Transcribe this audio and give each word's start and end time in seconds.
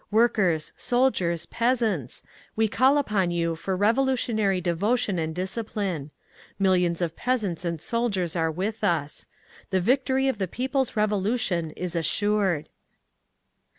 "Workers, 0.09 0.73
soldiers, 0.75 1.45
peasants! 1.45 2.23
We 2.55 2.67
call 2.67 2.97
upon 2.97 3.29
you 3.29 3.55
for 3.55 3.77
revolutionary 3.77 4.59
devotion 4.59 5.19
and 5.19 5.35
discipline. 5.35 6.09
"Millions 6.57 7.01
of 7.03 7.15
peasants 7.15 7.63
and 7.63 7.79
soldiers 7.79 8.35
are 8.35 8.49
with 8.49 8.83
us. 8.83 9.27
"The 9.69 9.79
victory 9.79 10.27
of 10.27 10.39
the 10.39 10.47
people's 10.47 10.95
Revolution 10.95 11.69
is 11.77 11.95
assured!" 11.95 12.67